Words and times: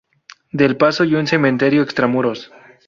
Del 0.51 0.77
Paso 0.77 1.03
y 1.03 1.13
un 1.13 1.27
cementerio 1.27 1.83
extramuros. 1.83 2.51